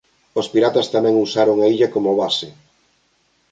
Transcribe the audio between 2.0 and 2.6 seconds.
base.